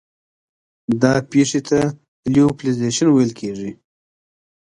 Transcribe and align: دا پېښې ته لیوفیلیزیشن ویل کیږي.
دا 1.01 1.13
پېښې 1.31 1.61
ته 1.69 1.79
لیوفیلیزیشن 2.33 3.07
ویل 3.11 3.31
کیږي. 3.39 3.71